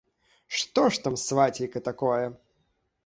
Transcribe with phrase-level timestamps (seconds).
[0.59, 2.25] Што ж там, свацейка, такое?